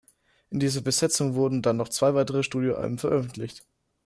[0.49, 3.63] In dieser Besetzung wurden dann noch zwei weitere Studio-Alben veröffentlicht.